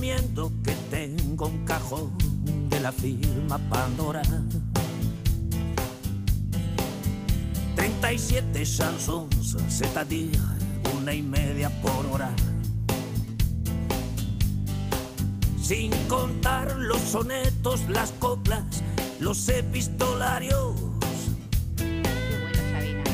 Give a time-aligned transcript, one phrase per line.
[0.00, 2.10] que tengo un cajón
[2.70, 4.22] de la firma Pandora.
[7.76, 9.28] 37 chansons,
[9.68, 10.40] c'est-à-dire
[10.96, 12.30] una y media por hora.
[15.60, 18.64] Sin contar los sonetos, las coplas,
[19.20, 20.76] los epistolarios,
[21.76, 23.04] bueno,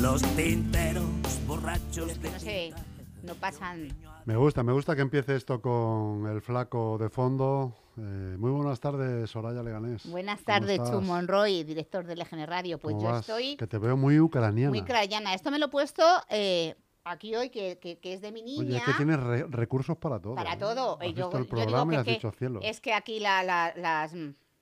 [0.00, 1.04] los tinteros
[1.46, 2.84] borrachos Los que de no se tinta.
[3.22, 3.88] no pasan.
[4.26, 7.72] Me gusta, me gusta que empiece esto con el flaco de fondo.
[7.96, 10.04] Eh, muy buenas tardes, Soraya Leganés.
[10.10, 10.90] Buenas ¿Cómo tardes, estás?
[10.90, 12.78] Chu Monroy, director de LGN Radio.
[12.78, 13.20] Pues ¿Cómo yo vas?
[13.20, 14.70] estoy Que te veo muy ucraniana.
[14.70, 15.32] muy crayana.
[15.32, 18.62] Esto me lo he puesto eh, aquí hoy, que, que- que es de mi niña.
[18.62, 20.34] Oye, es que tienes re- recursos para todo.
[20.34, 20.58] Para ¿eh?
[20.58, 20.98] todo.
[21.00, 22.58] Has yo- visto el yo digo programa y has dicho cielo.
[22.64, 24.12] Es que aquí la- la- las,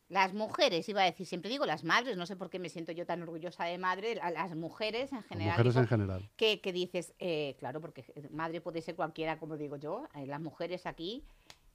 [0.09, 2.93] las mujeres, iba a decir, siempre digo las madres, no sé por qué me siento
[2.93, 5.53] yo tan orgullosa de madre, a las mujeres en Las general.
[5.53, 6.31] mujeres digo, en general.
[6.37, 10.41] que, que dices, eh, claro, porque madre puede ser cualquiera, como digo yo, eh, las
[10.41, 11.25] mujeres aquí,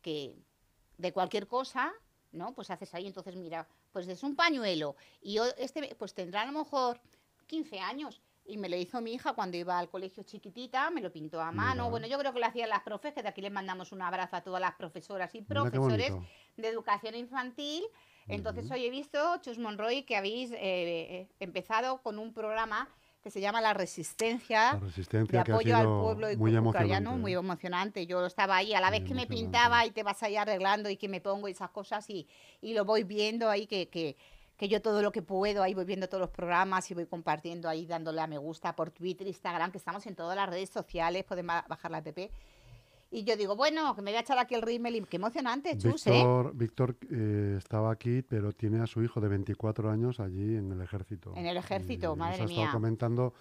[0.02, 0.36] que
[0.98, 1.92] de cualquier cosa,
[2.32, 2.54] ¿no?
[2.54, 6.46] Pues haces ahí, entonces mira, pues es un pañuelo, y yo, este, pues tendrá a
[6.46, 7.02] lo mejor
[7.48, 11.12] 15 años, y me lo hizo mi hija cuando iba al colegio chiquitita, me lo
[11.12, 11.90] pintó a mano, Mira.
[11.90, 14.36] bueno, yo creo que lo hacían las profes, que de aquí les mandamos un abrazo
[14.36, 16.14] a todas las profesoras y profesores
[16.58, 17.84] de educación infantil.
[18.30, 22.88] Entonces hoy he visto, Chus Monroy, que habéis eh, empezado con un programa
[23.22, 26.60] que se llama La Resistencia, La de resistencia que ha apoyo al pueblo muy ucraniano,
[27.10, 27.20] emocionante.
[27.22, 27.38] muy ¿eh?
[27.38, 28.06] emocionante.
[28.08, 30.90] Yo estaba ahí a la Muy vez que me pintaba y te vas ahí arreglando
[30.90, 32.28] y que me pongo y esas cosas y,
[32.62, 34.16] y lo voy viendo ahí que, que,
[34.56, 37.68] que yo todo lo que puedo, ahí voy viendo todos los programas y voy compartiendo
[37.68, 41.26] ahí, dándole a me gusta por Twitter, Instagram, que estamos en todas las redes sociales,
[41.26, 42.18] pueden ba- bajar la app.
[43.12, 45.76] Y yo digo, bueno, que me voy a echar aquí el rímel y qué emocionante,
[45.78, 46.12] Chus, ¿eh?
[46.12, 50.72] Víctor, Víctor eh, estaba aquí, pero tiene a su hijo de 24 años allí en
[50.72, 51.34] el ejército.
[51.36, 52.58] En el ejército, Y madre nos ha mía.
[52.66, 53.34] estado comentando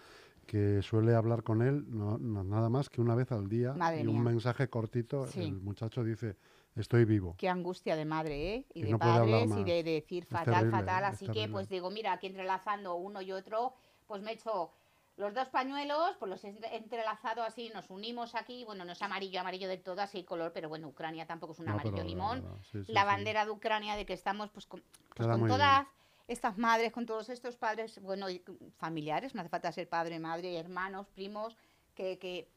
[0.46, 4.00] que suele hablar con él no, no- nada más que una vez al día Madre
[4.00, 4.30] y un mía.
[4.32, 5.26] mensaje cortito.
[5.26, 5.40] Sí.
[5.42, 6.36] El muchacho dice,
[6.74, 7.34] estoy vivo.
[7.36, 8.66] Qué angustia de madre, ¿eh?
[8.72, 11.04] Y, Y de no padres y de, de decir fatal, terrible, fatal.
[11.04, 13.74] es Así que, pues digo, mira, aquí entrelazando uno y otro,
[14.06, 14.70] pues me he hecho
[15.18, 18.64] los dos pañuelos, pues los he entre- entrelazado así, nos unimos aquí.
[18.64, 21.66] Bueno, no es amarillo, amarillo del todo, así color, pero bueno, Ucrania tampoco es un
[21.66, 22.60] No, amarillo pero, limón.
[22.70, 23.06] sí, sí, la sí.
[23.06, 24.82] bandera de Ucrania de que estamos, pues, con,
[25.14, 25.48] pues, con bien.
[25.48, 25.86] todas
[26.28, 28.44] estas madres, con todos estos padres, bueno, y
[28.78, 31.56] familiares, no hace falta ser padre, madre, hermanos, primos,
[31.94, 32.48] que, que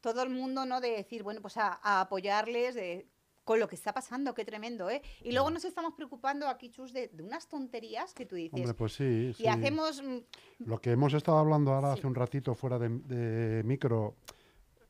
[0.00, 0.80] todo el mundo, ¿no?
[0.80, 3.08] De decir, bueno, pues a, a apoyarles de,
[3.44, 5.02] con lo que está pasando, qué tremendo, ¿eh?
[5.22, 8.58] Y luego nos estamos preocupando aquí, Chus, de, de unas tonterías que tú dices.
[8.58, 9.44] Hombre, pues sí, sí.
[9.44, 10.02] y hacemos...
[10.02, 11.98] mm, Lo que hemos estado hablando ahora Sí.
[11.98, 14.16] hace un ratito fuera de, de micro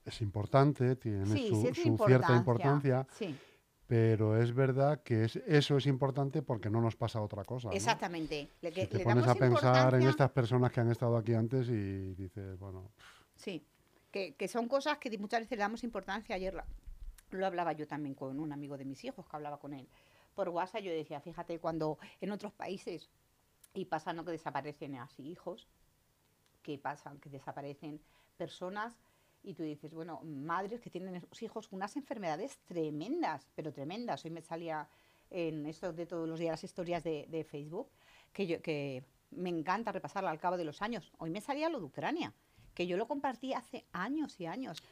[0.05, 3.35] es importante, tiene sí, su, su cierta importancia, Sí,
[3.87, 7.69] pero es verdad que es, eso es importante porque no nos pasa otra cosa.
[7.69, 7.75] ¿no?
[7.75, 8.49] exactamente.
[8.63, 11.69] Le, Si te le pones a pensar en estas personas que han estado aquí antes
[11.69, 12.91] y dices, bueno,
[13.37, 13.67] Sí,
[14.13, 16.37] que, que son cosas que muchas veces le damos importancia.
[16.37, 16.65] Ayer la-
[17.39, 19.89] lo hablaba yo también con un amigo de mis hijos, que hablaba con él
[20.35, 20.83] por WhatsApp.
[20.83, 23.11] Yo decía, fíjate, cuando en otros países
[23.73, 25.67] y pasan lo que desaparecen así hijos,
[26.63, 28.01] que pasan, que desaparecen
[28.37, 28.95] personas,
[29.43, 34.25] y tú dices, bueno, madres que tienen esos hijos unas enfermedades tremendas, pero tremendas.
[34.25, 34.89] Hoy me salía
[35.31, 37.89] en esto de todos los días las historias de, de Facebook,
[38.33, 41.13] que, yo, que me encanta repasarla al cabo de los años.
[41.19, 42.33] Hoy me salía lo de Ucrania,
[42.75, 44.83] que yo lo compartí hace años y años.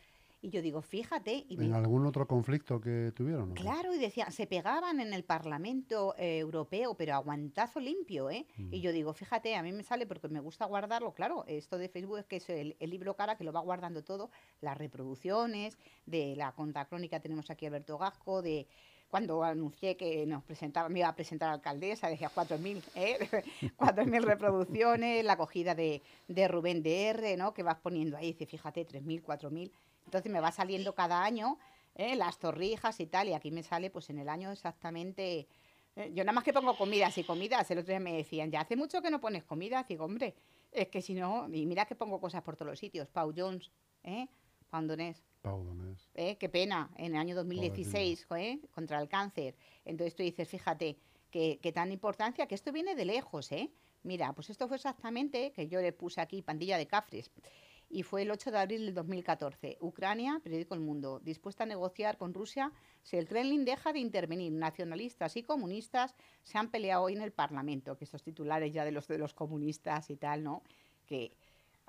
[0.45, 3.55] Y yo digo, fíjate, y me- ¿en algún otro conflicto que tuvieron?
[3.55, 8.45] Claro, y decían, se pegaban en el Parlamento eh, Europeo, pero aguantazo limpio, ¿eh?
[8.57, 8.75] Mm.
[8.75, 11.89] Y yo digo, fíjate, a mí me sale porque me gusta guardarlo, claro, esto de
[11.89, 14.31] Facebook es que es el, el libro cara que lo va guardando todo,
[14.61, 18.67] las reproducciones, de la contracrónica tenemos aquí a Alberto Gasco, de
[19.11, 23.19] cuando anuncié que nos presentaba, me iba a presentar a alcaldesa, decía 4.000, ¿eh?
[23.79, 27.53] 4.000 reproducciones, la acogida de, de Rubén DR, ¿no?
[27.55, 29.71] Que vas poniendo ahí, dice, fíjate, 3.000, 4.000.
[30.04, 31.58] Entonces me va saliendo cada año
[31.94, 32.16] ¿eh?
[32.16, 35.46] las torrijas y tal, y aquí me sale pues en el año exactamente...
[35.96, 38.60] eh, yo nada más que pongo comidas y comidas, el otro día me decían, ya
[38.60, 40.34] hace mucho que no pones comidas, digo, hombre,
[40.70, 43.70] es que si no, y mira que pongo cosas por todos los sitios, Pau Jones,
[44.04, 44.26] ¿eh?
[44.70, 46.08] Pau Donés, Pau Donés.
[46.14, 46.37] ¿eh?
[46.38, 48.60] qué pena, en el año 2016, ¿eh?
[48.75, 49.54] contra el cáncer.
[49.84, 50.96] Entonces tú dices, fíjate,
[51.31, 53.70] que, que tan importancia, que esto viene de lejos, ¿eh?
[54.02, 57.31] Mira, pues esto fue exactamente, que yo le puse aquí, pandilla de cafres,
[57.94, 59.77] y fue el 8 de abril del 2014.
[59.81, 62.73] Ucrania, periódico El Mundo, dispuesta a negociar con Rusia
[63.03, 64.50] si el Kremlin deja de intervenir.
[64.53, 68.93] Nacionalistas y comunistas se han peleado hoy en el Parlamento, que estos titulares ya de
[68.93, 70.62] los de los comunistas y tal, ¿no?
[71.06, 71.33] Que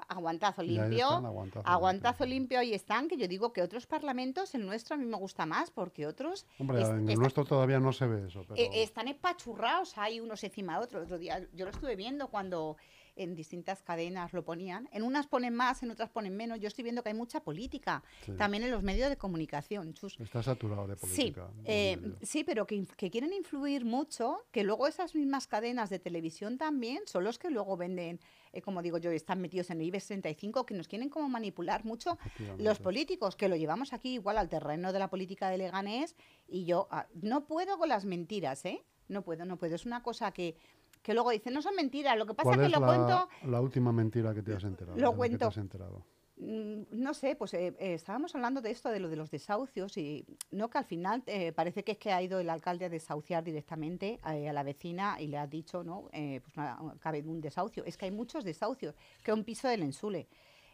[0.10, 2.40] aguantazo limpio, están, aguantazo aguantazo limpio.
[2.40, 5.46] limpio ahí están, que yo digo que otros parlamentos, el nuestro a mí me gusta
[5.46, 8.56] más, porque otros Hombre, es- en el nuestro todavía no se ve eso, pero...
[8.60, 11.04] eh, están espachurrados, hay unos encima de otros.
[11.06, 12.76] Otro día yo lo estuve viendo cuando
[13.15, 14.89] en distintas cadenas lo ponían.
[14.92, 16.60] En unas ponen más, en otras ponen menos.
[16.60, 18.33] Yo estoy viendo que hay mucha política Sí.
[18.33, 19.94] también en los medios de comunicación.
[19.94, 20.19] Chus.
[20.19, 21.01] Está saturado de Sí,
[21.31, 21.42] política.
[21.56, 26.57] los eh, sí, pero que, quieren influir mucho, que luego esas mismas cadenas de televisión
[26.57, 28.19] también son los que luego venden,
[28.51, 31.86] eh, como digo yo, están metidos en el IBEX 35, que nos quieren como manipular
[31.86, 32.18] mucho
[32.57, 36.15] los políticos, que lo llevamos aquí igual al terreno de la política de Leganés,
[36.48, 38.83] y yo ah, no puedo con las mentiras, ¿eh?
[39.10, 39.75] No puedo, no puedo.
[39.75, 40.56] Es una cosa que,
[41.04, 43.30] que luego dicen, no son mentiras, lo que pasa ¿Cuál es que lo la, cuento
[43.44, 44.98] la última mentira que te has enterado?
[44.98, 45.38] Lo que cuento.
[45.38, 46.04] te has enterado?
[46.38, 49.98] Mm, No sé, pues eh, eh, estábamos hablando de esto, de lo de los desahucios,
[49.98, 52.90] y no que al final eh, parece que es que ha ido el alcalde a
[52.90, 56.10] desahuciar directamente a la vecina y le ha dicho, ¿no?
[56.14, 57.84] Eh, pues nada, cabe un desahucio.
[57.86, 60.28] Es que hay muchos desahucios, que un piso del Ensule.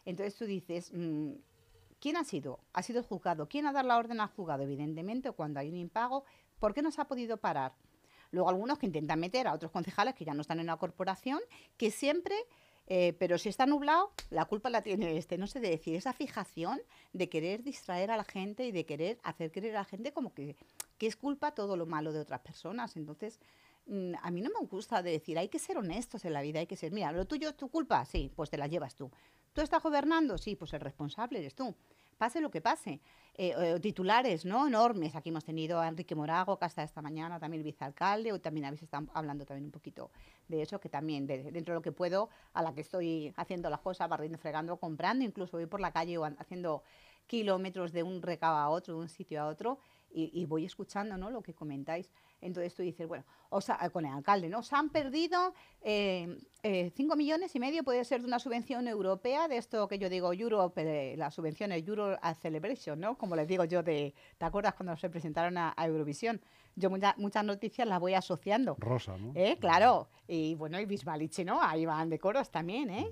[0.06, 1.32] Entonces tú dices, mm,
[2.00, 2.60] ¿quién ha sido?
[2.72, 3.48] Ha sido el juzgado.
[3.48, 4.62] ¿Quién ha dado la orden al juzgado?
[4.62, 6.24] Evidentemente, cuando hay un impago,
[6.58, 7.72] ¿por qué no se ha podido parar?
[8.32, 11.40] Luego algunos que intentan meter a otros concejales que ya no están en la corporación,
[11.76, 12.34] que siempre,
[12.86, 15.36] eh, pero si está nublado, la culpa la tiene este.
[15.38, 16.80] No sé de decir, esa fijación
[17.12, 20.32] de querer distraer a la gente y de querer hacer creer a la gente como
[20.32, 20.56] que,
[20.98, 22.96] que es culpa todo lo malo de otras personas.
[22.96, 23.40] Entonces,
[23.86, 26.60] mm, a mí no me gusta de decir, hay que ser honestos en la vida,
[26.60, 29.10] hay que ser, mira, lo tuyo es tu culpa, sí, pues te la llevas tú.
[29.52, 30.38] ¿Tú estás gobernando?
[30.38, 31.74] Sí, pues el responsable eres tú.
[32.20, 33.00] Pase lo que pase.
[33.34, 34.66] Eh, eh, titulares, ¿no?
[34.66, 35.16] Enormes.
[35.16, 38.66] Aquí hemos tenido a Enrique Morago, que hasta esta mañana también el vicealcalde, hoy también
[38.66, 40.10] habéis estado hablando también un poquito
[40.46, 43.70] de eso, que también de- dentro de lo que puedo, a la que estoy haciendo
[43.70, 46.82] las cosas, barriendo, fregando, comprando, incluso voy por la calle haciendo
[47.26, 49.78] kilómetros de un recado a otro, de un sitio a otro,
[50.12, 51.30] y, y voy escuchando, ¿no?
[51.30, 52.10] Lo que comentáis.
[52.40, 54.62] Entonces tú dices, bueno, o sea, con el alcalde, ¿no?
[54.62, 55.52] Se han perdido
[55.82, 59.98] eh, eh, 5 millones y medio, puede ser de una subvención europea, de esto que
[59.98, 60.80] yo digo Europe,
[61.12, 63.18] eh, la subvención es Euro a Celebration, ¿no?
[63.18, 66.40] Como les digo yo, de, ¿te acuerdas cuando se presentaron a, a Eurovisión?
[66.76, 68.76] Yo mucha- muchas noticias las voy asociando.
[68.78, 69.32] Rosa, ¿no?
[69.34, 69.58] ¿Eh?
[69.60, 70.08] Claro.
[70.28, 71.60] Y bueno, y Bisbaliche, ¿no?
[71.62, 73.10] Ahí van de coros también, ¿eh?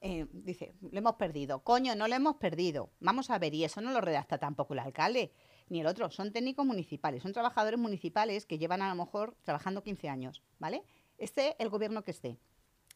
[0.00, 1.58] Eh, dice, lo hemos perdido.
[1.64, 2.90] Coño, no lo hemos perdido.
[3.00, 5.32] Vamos a ver, y eso no lo redacta tampoco el alcalde,
[5.70, 6.10] ni el otro.
[6.10, 10.82] Son técnicos municipales, son trabajadores municipales que llevan a lo mejor trabajando 15 años, ¿vale?
[11.18, 12.38] Esté el gobierno que esté.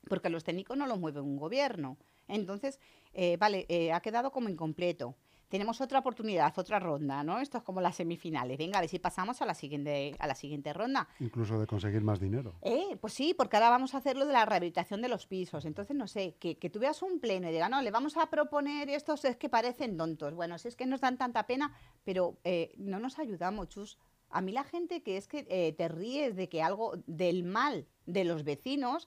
[0.09, 1.97] Porque los técnicos no los mueve un gobierno.
[2.29, 2.81] Entonces,
[3.13, 5.15] eh, vale, eh, ha quedado como incompleto.
[5.53, 7.39] Tenemos otra oportunidad, otra ronda, ¿no?
[7.39, 8.57] Esto es como las semifinales.
[8.57, 11.07] Venga, a ver si pasamos a la siguiente, a la siguiente ronda.
[11.21, 12.55] Incluso de conseguir más dinero.
[12.63, 15.67] Eh, pues sí, porque ahora vamos a hacer lo de la rehabilitación de los pisos.
[15.67, 18.31] Entonces, no sé, que, que tú veas un pleno y digas, no, le vamos a
[18.31, 20.33] proponer estos, es que parecen tontos.
[20.35, 23.99] Bueno, si es que nos dan tanta pena, pero eh, no nos ayudamos, chus.
[24.31, 27.87] A mí la gente que es que eh, te ríes de que algo del mal
[28.07, 29.07] de los vecinos,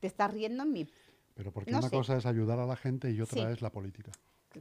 [0.00, 0.88] te estás riendo en mi...
[1.34, 1.94] Pero porque No una sé.
[1.96, 3.52] cosa es ayudar a la gente y otra Sí.
[3.52, 4.10] es la política,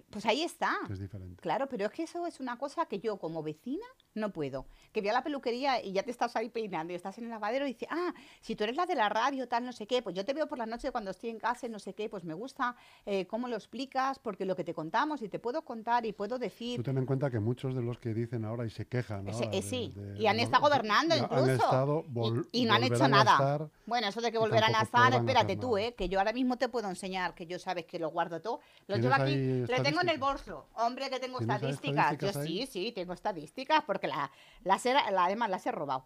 [0.09, 0.75] Pues ahí está.
[0.89, 1.41] es diferente.
[1.41, 4.65] Claro, pero es que eso es una cosa que yo como vecina no puedo.
[4.91, 7.29] Que voy a la peluquería y ya te estás ahí peinando y estás en el
[7.29, 10.01] lavadero y dices, ah, si tú eres la de la radio, tal, no sé qué,
[10.01, 12.09] pues yo te veo por la noche cuando estoy en casa y no sé qué,
[12.09, 12.75] pues me gusta
[13.05, 16.39] eh, cómo lo explicas, porque lo que te contamos y te puedo contar y puedo
[16.39, 16.77] decir...
[16.77, 19.49] Tú ten en cuenta que muchos de los que dicen ahora y se quejan ahora
[19.51, 21.43] eh, sí, de- y han estado gobernando incluso.
[21.43, 22.03] Han estado,
[22.51, 23.69] Y- no han hecho nada.
[23.85, 25.77] Bueno, eso de que volverán a estar, espérate tú.
[25.77, 25.93] ¿eh?
[25.95, 28.59] que yo ahora mismo te puedo enseñar, que yo sabes que lo guardo todo.
[28.87, 30.67] Lo ¿Tienes llevo aquí, tengo en el bolso.
[30.75, 32.17] Hombre, que tengo ¿Tienes ahí estadísticas.
[32.33, 32.47] Yo ahí?
[32.47, 34.31] sí, sí, tengo estadísticas, porque la,
[34.63, 36.05] las la- además las he robado.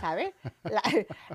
[0.00, 0.34] ¿Sabes?
[0.64, 0.82] La-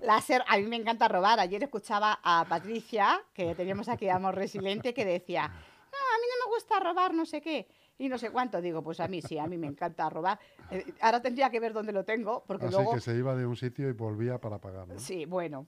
[0.02, 1.40] las he- a mí me encanta robar.
[1.40, 6.46] Ayer escuchaba a Patricia, que teníamos aquí, Amor Resiliente, que decía, no, a mí no
[6.50, 7.68] me gusta robar, no sé qué.
[7.98, 8.62] Y no sé cuánto.
[8.62, 10.40] Digo, pues a mí sí, a mí me encanta robar.
[10.70, 12.94] Eh, ahora tendría que ver dónde lo tengo, porque Así luego...
[12.94, 14.88] que se iba de un sitio y volvía para pagar.
[14.88, 15.00] ¿no?
[15.00, 15.66] Sí, bueno.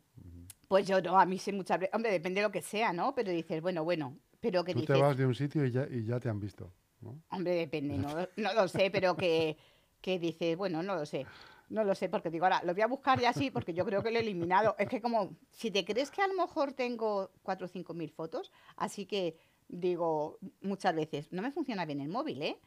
[0.68, 3.14] Pues yo no, a mí sí muchas veces, hombre, depende de lo que sea, ¿no?
[3.16, 5.88] Pero dices, bueno, bueno, pero que Tú dices, te vas de un sitio y ya,
[5.90, 6.72] y ya te han visto.
[7.02, 7.20] ¿no?
[7.30, 9.58] hombre, depende, no, no lo sé, pero que,
[10.02, 11.26] que dices, bueno, no lo sé.
[11.68, 14.04] No lo sé, porque digo, ahora lo voy a buscar ya sí, porque yo creo
[14.04, 14.76] que lo he eliminado.
[14.78, 18.12] Es que como, si te crees que a lo mejor tengo cuatro o cinco mil
[18.12, 19.36] fotos, así que
[19.68, 22.60] digo muchas veces, no me funciona bien el móvil, ¿eh?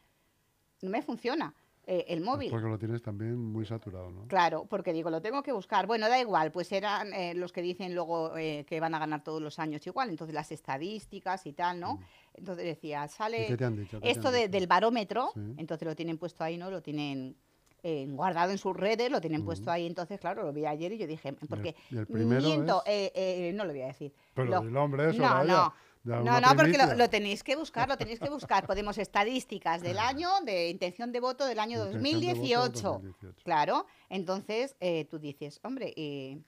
[0.81, 1.55] No me funciona
[1.91, 2.51] eh, el Es móvil.
[2.51, 4.27] Porque lo tienes también muy saturado, ¿no?
[4.27, 5.87] Claro, porque digo, lo tengo que buscar.
[5.87, 9.23] Bueno, da igual, pues eran eh, los que dicen luego eh, que van a ganar
[9.23, 11.99] todos los años igual, entonces las estadísticas y tal, ¿no?
[12.35, 13.99] Entonces decía, ¿Y sale qué te han dicho?
[13.99, 15.55] ¿Qué te esto de- del barómetro, Sí.
[15.57, 16.69] entonces lo tienen puesto ahí, ¿no?
[16.69, 17.35] Lo tienen
[17.81, 20.97] eh, guardado en sus redes, lo tienen puesto ahí, entonces claro, lo vi ayer y
[20.97, 21.75] yo dije, porque
[22.09, 24.13] miento, es- eh, eh, no lo voy a decir.
[24.33, 25.73] Pero Lo- el hombre eso, no, no.
[26.03, 28.65] De No, no, porque lo, tenéis que buscar, lo tenéis que buscar.
[28.65, 32.81] Podemos estadísticas del año, de intención de voto del año Intención de voto 2018.
[32.81, 33.43] 2018.
[33.43, 36.39] Claro, entonces eh, tú dices, hombre, eh,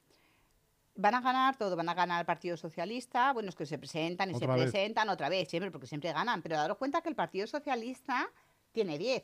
[0.96, 4.32] van a ganar todo, van a ganar el Partido Socialista, bueno, es que se presentan
[4.32, 4.72] y Otra se vez.
[4.72, 8.30] presentan otra vez, siempre, porque siempre ganan, pero daros cuenta que el Partido Socialista
[8.72, 9.24] tiene 10.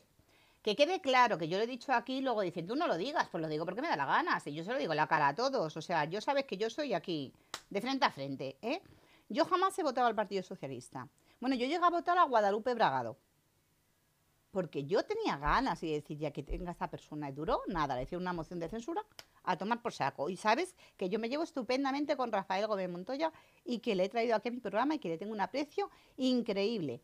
[0.62, 3.29] Que quede claro que yo lo he dicho aquí, luego dicen, tú no lo digas,
[3.31, 5.07] pues lo digo porque me da la gana, si yo se lo digo en la
[5.07, 7.31] cara a todos, o sea, yo sabes que yo soy aquí,
[7.69, 8.81] de frente a frente, ¿eh?
[9.29, 11.10] Yo jamás he votado al Partido Socialista.
[11.39, 13.17] Bueno, yo llegué a votar a Guadalupe Bragado.
[14.51, 18.03] Porque yo tenía ganas y decir, ya que tenga esta persona y duró, nada, le
[18.03, 19.05] hice una moción de censura
[19.43, 20.29] a tomar por saco.
[20.29, 23.34] Y sabes que yo me llevo estupendamente con Rafael Gómez Montoya
[23.65, 25.91] y que le he traído aquí a mi programa y que le tengo un aprecio
[26.15, 27.01] increíble.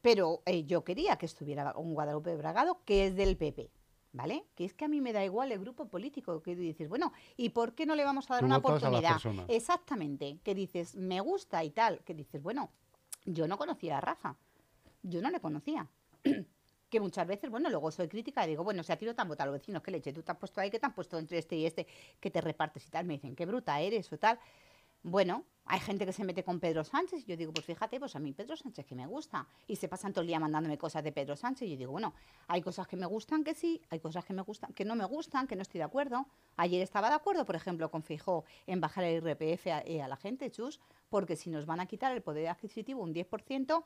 [0.00, 3.70] Pero eh, yo quería que estuviera un Guadalupe Bragado, que es del PP.
[4.14, 4.44] ¿Vale?
[4.54, 7.48] Que es que a mí me da igual el grupo político, que dices, bueno, ¿y
[7.48, 9.18] por qué no le vamos a dar Tú una a oportunidad?
[9.48, 12.70] Exactamente, que dices, me gusta y tal, que dices, bueno,
[13.24, 14.36] yo no conocía a Rafa,
[15.02, 15.88] yo no le conocía.
[16.92, 19.22] que muchas veces, bueno, luego soy crítica y digo, bueno, si a ti no te
[19.22, 20.12] han votado los vecinos, ¿qué leche?
[20.12, 21.86] Tú te has puesto ahí, que te han puesto entre este y este,
[22.20, 23.06] que te repartes y tal.
[23.06, 24.38] Me dicen, qué bruta eres o tal.
[25.04, 28.14] Bueno, hay gente que se mete con Pedro Sánchez y yo digo, pues fíjate, pues
[28.14, 29.46] a mí Pedro Sánchez que me gusta.
[29.66, 32.14] Y se pasan todo el día mandándome cosas de Pedro Sánchez y yo digo, bueno,
[32.46, 35.04] hay cosas que me gustan que sí, hay cosas que me gustan que no me
[35.04, 36.26] gustan, que no estoy de acuerdo.
[36.56, 40.08] Ayer estaba de acuerdo, por ejemplo, con Fijó en bajar el IRPF a, eh, a
[40.08, 43.84] la gente, chus, porque si nos van a quitar el poder adquisitivo un 10%,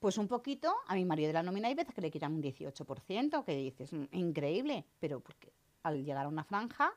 [0.00, 2.42] pues un poquito, a mi marido de la nómina hay veces que le quitan un
[2.42, 6.92] 18%, que dices, "Mm, increíble, pero porque al llegar a una franja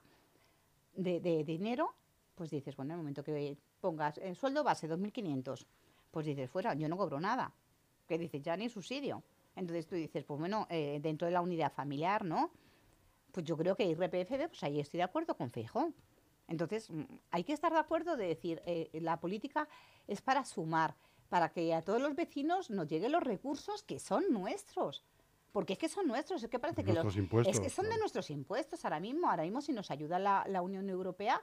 [0.93, 1.95] de, de dinero,
[2.35, 5.65] pues dices, bueno, en el momento que pongas el sueldo base 2.500,
[6.11, 7.53] pues dices, fuera, yo no cobro nada,
[8.07, 9.23] que dices, ya ni subsidio.
[9.55, 12.51] Entonces tú dices, pues bueno, eh, dentro de la unidad familiar, ¿no?
[13.31, 15.93] Pues yo creo que IRPF, pues ahí estoy de acuerdo con Feijó.
[16.47, 19.67] Entonces, mm, hay que estar de acuerdo de decir, eh, la política
[20.07, 20.95] es para sumar,
[21.29, 25.03] para que a todos los vecinos nos lleguen los recursos que son nuestros.
[25.53, 27.53] Porque es que son nuestros, es que parece que los, impuestos.
[27.53, 29.29] es que son de nuestros impuestos ahora mismo.
[29.29, 31.41] Ahora mismo, si nos ayuda la, la Unión Europea,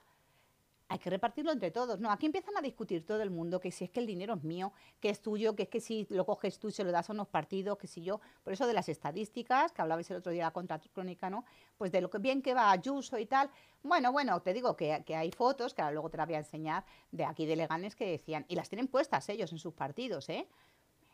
[0.88, 2.00] hay que repartirlo entre todos.
[2.00, 4.42] No, aquí empiezan a discutir todo el mundo que si es que el dinero es
[4.42, 7.10] mío, que es tuyo, que es que si lo coges tú y se lo das
[7.10, 8.20] a unos partidos, que si yo.
[8.42, 11.44] Por eso de las estadísticas, que hablabais el otro día la contracrónica, ¿no?
[11.76, 13.50] Pues de lo que bien que va Ayuso y tal.
[13.82, 16.38] Bueno, bueno, te digo que, que hay fotos, que ahora luego te las voy a
[16.38, 20.28] enseñar, de aquí de Leganes que decían, y las tienen puestas ellos en sus partidos,
[20.30, 20.48] ¿eh?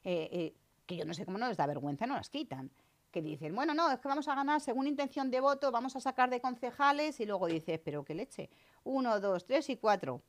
[0.05, 0.55] Eh, eh,
[0.87, 2.71] que yo no sé cómo no les da vergüenza, no las quitan.
[3.15, 6.01] Que dicen, bueno, no, es que vamos a ganar según intención de voto, vamos a
[6.01, 8.51] sacar de concejales, y luego dices, pero qué leche.
[8.83, 10.21] Uno, dos, tres y cuatro.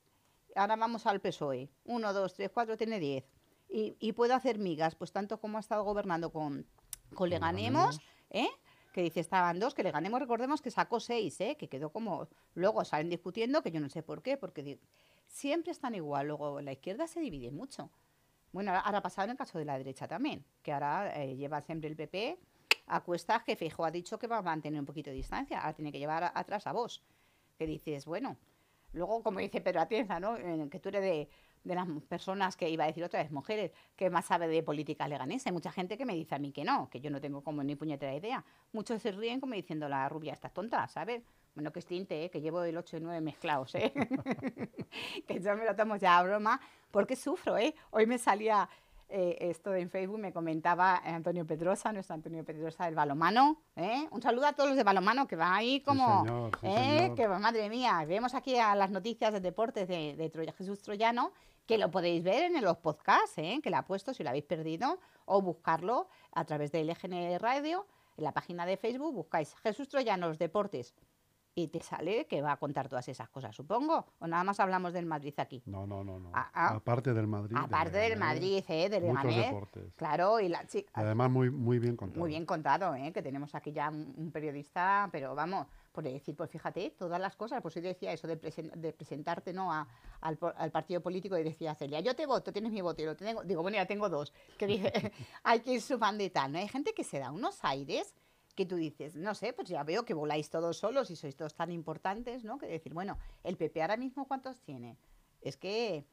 [0.56, 1.68] Ahora vamos al PSOE.
[1.86, 3.26] Uno, dos, tres, cuatro, tiene diez.
[3.70, 6.68] Y, y puedo hacer migas, pues tanto como ha estado gobernando con,
[7.16, 8.00] con Leganemos,
[8.30, 8.50] ¿eh?
[8.94, 11.58] que dice estaban dos, que le ganemos, recordemos que sacó seis, ¿eh?
[11.58, 14.78] que quedó como, luego salen discutiendo, que yo no sé por qué, porque
[15.28, 17.90] siempre están igual, luego la izquierda se divide mucho.
[18.54, 21.36] Bueno, ahora- ahora ha pasado en el caso de la derecha también, que ahora eh,
[21.36, 22.38] lleva siempre el PP
[22.88, 25.74] a cuestas que Fijo ha dicho que va a mantener un poquito de distancia, ahora
[25.74, 27.04] tiene que llevar atrás a vos,
[27.58, 28.38] que dices, bueno,
[28.94, 30.36] luego como dice Pedro Atienza, ¿no?
[30.70, 31.30] Que tú eres de,
[31.66, 35.08] de las personas que iba a decir otra vez, mujeres, que más sabe de política
[35.08, 35.50] leganesa.
[35.50, 37.64] Hay mucha gente que me dice a mí que no, que yo no tengo como
[37.64, 38.46] ni puñetera idea.
[38.72, 41.24] Muchos se ríen como diciendo la rubia está tonta, ¿sabes?
[41.56, 42.30] Bueno, que es tinte, ¿eh?
[42.30, 43.94] que llevo el 8 y 9 mezclados, ¿eh?
[45.28, 46.60] que yo me lo tomo ya a broma,
[46.92, 47.74] porque sufro, ¿eh?
[47.92, 48.70] Hoy me salía
[49.10, 54.08] eh, esto en Facebook, me comentaba Antonio Pedrosa, nuestro Antonio Pedrosa del Balomano, ¿eh?
[54.12, 56.24] Un saludo a todos los de Balomano, que va ahí como...
[56.26, 56.98] señor, sí, ¿eh?
[57.00, 57.16] señor.
[57.16, 61.32] Que madre mía, vemos aquí a las noticias de deportes de, de Troya- Jesús Troyano,
[61.66, 63.60] que lo podéis ver en los podcasts, ¿eh?
[63.64, 67.86] que la ha puesto si lo habéis perdido, o buscarlo a través del LGN Radio,
[68.18, 70.94] en la página de Facebook, buscáis Jesús Troyano, los deportes,
[71.58, 74.06] y te sale que va a contar todas esas cosas, supongo.
[74.20, 75.64] O nada más hablamos del Madrid aquí.
[75.66, 76.20] No, no, no.
[76.20, 76.30] no.
[76.34, 76.68] Ah, ah.
[76.76, 77.56] Aparte del Madrid.
[77.58, 78.90] Aparte del Madrid, ¿eh?
[78.90, 79.46] del Muchos Leganés.
[79.48, 79.94] deportes.
[79.96, 80.92] Claro, y la chica.
[80.94, 82.20] Además muy, muy bien contado.
[82.20, 83.14] Muy bien contado, ¿eh?
[83.14, 87.38] que tenemos aquí ya un, un periodista, pero vamos, por decir, pues fíjate, todas las
[87.38, 89.72] cosas, pues yo decía eso de, presen- de presentarte ¿no?
[89.72, 89.88] a-
[90.20, 90.38] al,
[90.72, 93.62] partido político y decía Celia, yo te voto, tienes mi voto, y lo tengo, digo,
[93.62, 94.92] bueno, ya tengo dos, que dije,
[95.44, 96.58] hay que ir sumando y tal, ¿no?
[96.58, 98.14] Hay gente que se da unos aires
[98.56, 101.54] que tú dices, no sé, pues ya veo que voláis todos solos y sois todos
[101.54, 102.58] tan importantes, ¿no?
[102.58, 104.98] Que decir, bueno, el PP ahora mismo, ¿cuántos tiene?
[105.42, 106.06] Es que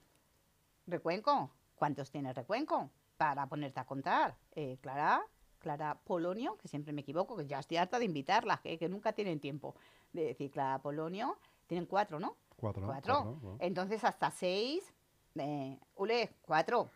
[0.86, 2.90] Recuenco, ¿cuántos tiene Recuenco?
[3.16, 4.36] Para ponerte a contar.
[4.56, 5.22] Eh, Clara,
[5.60, 9.12] Clara Polonio, que siempre me equivoco, que ya estoy harta de invitarlas, que, que nunca
[9.12, 9.76] tienen tiempo
[10.12, 11.38] de decir Clara Polonio.
[11.68, 12.36] Tienen cuatro, ¿no?
[12.56, 12.86] Cuatro.
[12.86, 13.14] Cuatro.
[13.14, 13.56] cuatro, ¿no?
[13.60, 14.92] Entonces hasta seis.
[15.36, 16.90] Eh, Ule, cuatro.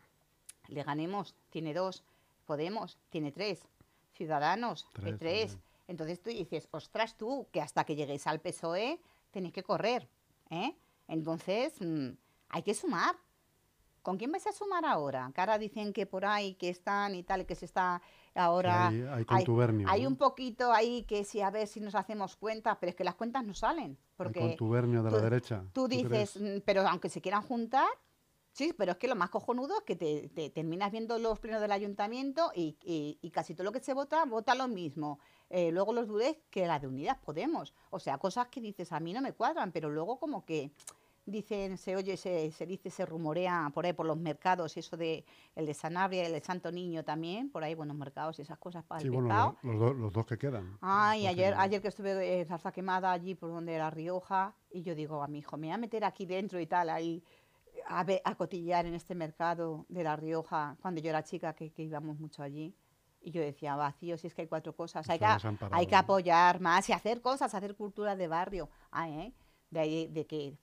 [0.67, 2.03] Le ganemos, tiene dos.
[2.45, 3.67] Podemos, tiene tres.
[4.17, 5.59] Ciudadanos, Tres tres.
[5.89, 10.09] Entonces tú dices, ostras tú, que hasta que lleguéis al PSOE tenéis que correr.
[10.51, 10.77] ¿eh?
[11.07, 12.09] Entonces mm,
[12.49, 13.15] hay que sumar.
[14.03, 15.31] ¿Con quién vais a sumar ahora?
[15.35, 18.01] Que ahora dicen que por ahí, que están y tal, que se está
[18.37, 18.87] ahora...
[18.89, 20.09] hay- hay contubernio, Hay, ¿no?
[20.11, 23.17] un poquito ahí que sí, a ver si nos hacemos cuenta, pero es que las
[23.17, 23.99] cuentas no salen.
[24.17, 25.65] Porque contubernio de la tú- derecha.
[25.73, 27.89] Tú dices, mm, pero aunque se quieran juntar,
[28.57, 31.61] sí, pero es que lo más cojonudo es que te, te terminas viendo los plenos
[31.61, 35.19] del ayuntamiento y, y- y casi todo lo que se vota, vota lo mismo.
[35.51, 37.75] Eh, luego los dudéis que la de Unidas Podemos.
[37.91, 40.71] O sea, cosas que dices, a mí no me cuadran, pero luego como que
[41.27, 45.25] dicen, se oye, se, se dice, se rumorea por ahí por los mercados, eso de
[45.57, 48.85] el de Sanabria, el de Santo Niño también, por ahí buenos mercados y esas cosas
[48.85, 49.57] para Sí, el bueno, pescado.
[49.65, 50.79] los, do- los dos que quedan.
[50.81, 54.55] Ay, Los ayer, que- ayer que estuve en Zarza Quemada, allí por donde era Rioja,
[54.71, 57.23] y yo digo a mi hijo, me voy a meter aquí dentro y tal, ahí
[57.89, 61.71] a, ver- a cotillear en este mercado de La Rioja, cuando yo era chica, que,
[61.73, 62.75] que íbamos mucho allí.
[63.21, 65.09] Y yo decía, vacío, si es que hay cuatro cosas.
[65.11, 65.25] Hay que,
[65.73, 68.69] hay que apoyar más y hacer cosas, hacer cultura de barrio.
[68.93, 69.33] Ah, ¿eh?
[69.71, 70.57] De ahí, de que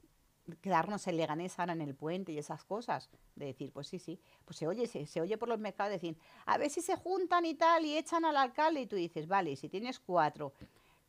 [0.62, 3.10] quedarnos en Leganés ahora en el puente y esas cosas.
[3.36, 4.20] De decir, pues sí, sí.
[4.46, 7.46] Pues se oye, se, se oye por los mercados decir, a ver si se juntan
[7.46, 10.54] y tal y echan al alcalde y tú dices, vale, si tienes cuatro,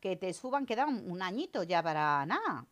[0.01, 2.65] que te suban, queda un, un añito ya para nada.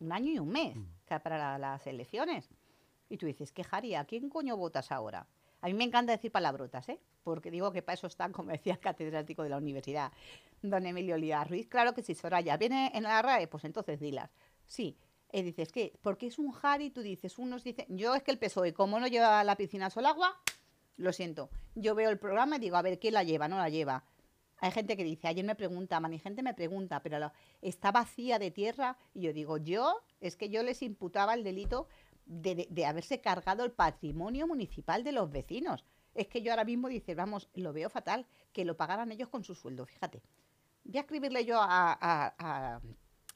[0.00, 2.48] Un año y un mes ca- para la- las elecciones.
[3.08, 4.00] Y tú dices, ¿qué haría?
[4.00, 5.26] ¿A quién coño votas ahora?
[5.60, 7.00] A mí me encanta decir palabrotas, ¿eh?
[7.24, 10.12] Porque digo que para eso están, como decía el catedrático de la universidad,
[10.62, 11.68] don Emilio Lía Ruiz.
[11.68, 14.30] Claro que si Soraya viene en la RAE, pues entonces dilas.
[14.66, 14.96] Sí.
[15.30, 15.98] Y dices, ¿qué?
[16.00, 19.06] Porque es un jari, tú dices, unos dicen, yo es que el PSOE, como no
[19.08, 20.40] lleva la piscina sol agua,
[20.96, 21.50] lo siento.
[21.74, 23.46] Yo veo el programa y digo, a ver, ¿quién la lleva?
[23.46, 24.04] No la lleva.
[24.60, 27.30] Hay gente que dice, ayer me preguntaban, y gente me pregunta, pero
[27.62, 28.96] está vacía de tierra.
[29.14, 31.88] Y yo digo, yo, es que yo les imputaba el delito
[32.28, 35.84] de, haberse cargado el patrimonio municipal de los vecinos.
[36.14, 39.42] Es que yo ahora mismo dices, vamos, lo veo fatal, que lo pagaran ellos con
[39.44, 40.22] su sueldo, fíjate.
[40.84, 42.80] Voy a escribirle yo a, a- a-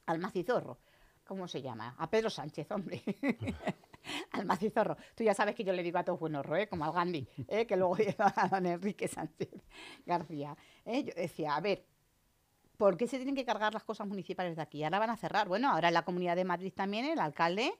[0.05, 0.79] al macizorro,
[1.25, 1.95] ¿cómo se llama?
[1.97, 3.01] A Pedro Sánchez, hombre.
[4.31, 4.97] al macizorro.
[5.15, 6.67] Tú ya sabes que yo le digo a todos buenos ¿eh?
[6.67, 7.65] como al Gandhi, ¿eh?
[7.65, 9.49] que luego lleva a don Enrique Sánchez
[10.05, 10.55] García.
[10.85, 11.03] ¿eh?
[11.03, 11.85] Yo decía, a ver,
[12.77, 14.83] ¿por qué se tienen que cargar las cosas municipales de aquí?
[14.83, 15.47] Ahora van a cerrar.
[15.47, 17.73] Bueno, ahora en la Comunidad de Madrid también el alcalde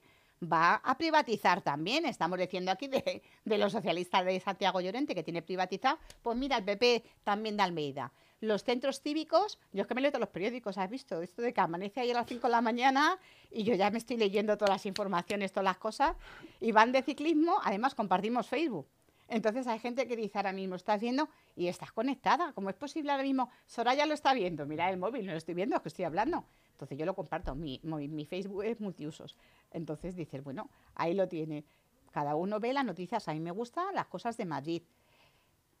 [0.50, 2.06] va a privatizar también.
[2.06, 5.98] Estamos diciendo aquí de, los socialistas de Santiago Llorente que tiene privatizado.
[6.22, 8.12] Pues mira, el PP también de Almeida.
[8.40, 11.22] Los centros cívicos, yo es que me leo todos los periódicos, ¿has visto?
[11.22, 13.18] Esto de que amanece ahí a las 5 de la mañana
[13.50, 16.16] y yo ya me estoy leyendo todas las informaciones, todas las cosas.
[16.60, 18.86] Y van de ciclismo, además compartimos Facebook.
[19.28, 22.52] Entonces hay gente que dice ahora mismo, estás viendo y estás conectada.
[22.52, 23.50] ¿Cómo es posible ahora mismo?
[23.66, 26.44] Soraya lo está viendo, mira el móvil, no lo estoy viendo, es que estoy hablando.
[26.86, 29.36] Entonces yo lo comparto, mi, mi, Facebook es multiusos.
[29.70, 31.64] Entonces dices, bueno, ahí lo tiene.
[32.12, 34.82] Cada uno ve las noticias, a mí me gustan las cosas de Madrid.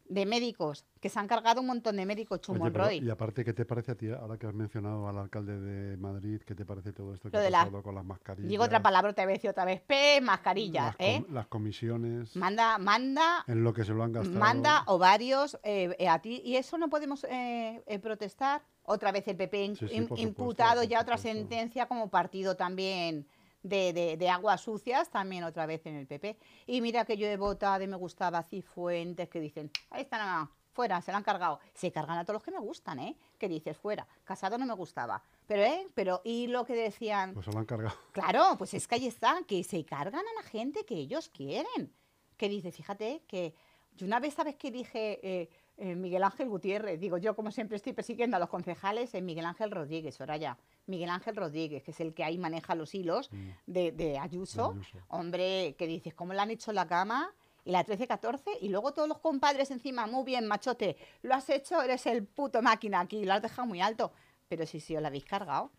[0.06, 2.98] De médicos, que se han cargado un montón de médicos, Chumorroy.
[2.98, 6.42] y aparte, ¿qué te parece a ti, ahora que has mencionado al alcalde de Madrid,
[6.46, 8.50] qué te parece todo esto que Lo ha de la- pasado con las mascarillas?
[8.50, 9.80] Digo otra palabra, otra vez y otra vez.
[9.80, 11.22] P, mascarilla, las, ¿eh?
[11.24, 14.38] com- las comisiones, Manda, manda en lo que se lo han gastado.
[14.38, 19.26] manda ovarios eh, eh, a ti y eso no podemos eh, eh, protestar otra vez
[19.28, 23.26] el PP in- Sí, sí, im- por supuesto, imputado ya otra sentencia como partido también
[23.64, 27.26] de, de- de aguas sucias también otra vez en el PP y mira que yo
[27.26, 31.24] he votado y me gustaba Cifuentes que dicen ahí está nada fuera se la han
[31.24, 34.66] cargado se cargan a todos los que me gustan eh que dices fuera Casado no
[34.66, 37.96] me gustaba pero eh pero y lo que decían Pues se lo han cargado.
[38.12, 41.92] Claro, pues es que ahí está, que se cargan a la gente que ellos quieren.
[42.36, 43.54] Que dice, fíjate, que
[43.96, 45.20] yo una vez, ¿sabes que dije?
[45.22, 49.22] eh, eh, Miguel Ángel Gutiérrez, digo yo como siempre estoy persiguiendo a los concejales, es
[49.22, 50.56] Miguel Ángel Rodríguez, ahora ya.
[50.86, 53.48] Miguel Ángel Rodríguez, que es el que ahí maneja los hilos Mm.
[53.66, 54.72] de, de Ayuso.
[54.74, 54.98] De Ayuso.
[55.08, 57.32] Hombre, que dices, ¿cómo le han hecho la cama?
[57.64, 61.80] Y la 13-14, y luego todos los compadres encima, muy bien, machote, lo has hecho,
[61.80, 64.12] eres el puto máquina aquí, lo has dejado muy alto.
[64.48, 65.70] Pero si, si os la habéis cargado,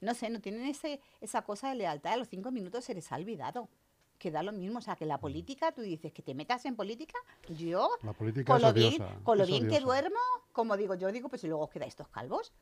[0.00, 3.12] no sé, no tienen ese, esa cosa de lealtad, a los cinco minutos se les
[3.12, 3.68] ha olvidado.
[4.18, 6.76] Que da lo mismo, o sea, que la política, tú dices que te metas en
[6.76, 10.18] política, yo, La política con lo bien, con lo bien que duermo,
[10.52, 12.52] como digo yo, digo, pues si luego os quedáis estos calvos,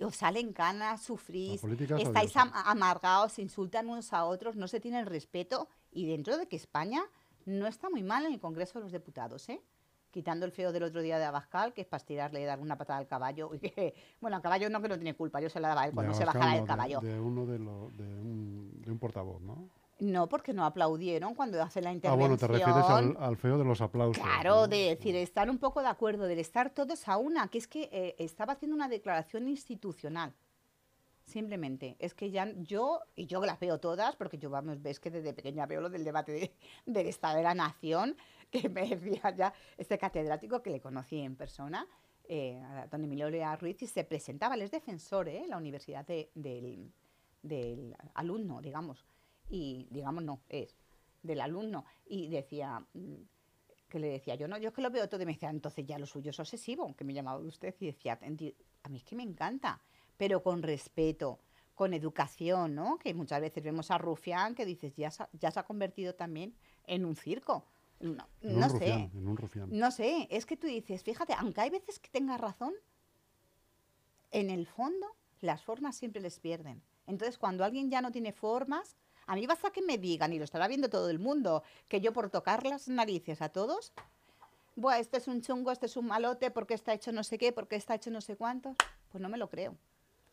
[0.00, 1.60] os salen canas, sufrís,
[2.02, 6.36] es estáis am- amargados, se insultan unos a otros, no se tienen respeto, y dentro
[6.36, 7.02] de que España
[7.46, 9.62] no está muy mal en el Congreso de los Diputados, ¿eh?
[10.10, 12.76] Quitando el feo del otro día de Abascal, que es para tirarle y dar una
[12.76, 13.50] patada al caballo.
[13.54, 15.86] y que- bueno, al caballo no que no tiene culpa, yo se la daba a
[15.86, 17.00] él cuando se bajara del de- caballo.
[17.00, 19.68] De, uno de, los de, un, de un portavoz, ¿no?
[20.00, 22.20] No, porque no aplaudieron cuando hace la Ah, intervención.
[22.20, 24.22] bueno, te refieres al, al feo de los aplausos.
[24.22, 24.68] Claro, ¿no?
[24.68, 27.88] de decir, estar un poco de acuerdo, del estar todos a una, que es que
[27.92, 30.34] eh, estaba haciendo una declaración institucional.
[31.24, 35.10] Simplemente, es que ya yo, y yo las veo todas, porque yo, vamos, ves que
[35.10, 36.52] desde pequeña veo lo del debate de-
[36.86, 38.16] del Estado de la Nación,
[38.50, 41.86] que me decía ya este catedrático que le conocí en persona,
[42.24, 45.44] eh, a don Emilio Lea Ruiz, y se presentaba, él es defensor, ¿eh?
[45.48, 46.90] la universidad de- del,
[47.42, 49.04] del alumno, digamos,
[49.48, 50.76] y digamos no, es
[51.22, 53.14] del alumno, y decía, mm,
[53.88, 55.86] que le decía, yo no, yo es que lo veo todo y me decía, entonces
[55.86, 59.04] ya lo suyo es obsesivo, que me llamaba usted y decía, "Enti- a mí es
[59.04, 59.80] que me encanta,
[60.16, 61.40] pero con respeto,
[61.74, 62.98] con educación, ¿no?
[62.98, 66.54] Que muchas veces vemos a Rufián que dices, ya se, ya se ha convertido también
[66.86, 67.64] en un circo.
[68.00, 69.68] No, En un no rufián, sé, en un rufián.
[69.70, 72.74] no sé, es que tú dices, fíjate, aunque hay veces que tengas razón,
[74.30, 75.06] en el fondo
[75.40, 76.82] las formas siempre les pierden.
[77.06, 78.96] Entonces, cuando alguien ya no tiene formas,
[79.28, 82.14] A mí basta que me digan, y lo estará viendo todo el mundo, que yo
[82.14, 83.92] por tocar las narices a todos,
[84.74, 87.52] Buah, este es un chungo, este es un malote, porque está hecho no sé qué,
[87.52, 88.74] porque está hecho no sé cuánto,
[89.10, 89.76] pues no me lo creo.